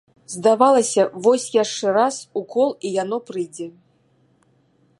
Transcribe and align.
Здавалася, 0.35 1.03
вось 1.27 1.45
яшчэ 1.63 1.93
раз 1.97 2.15
укол 2.41 2.69
і 2.89 2.97
яно 3.03 3.17
прыйдзе. 3.31 3.67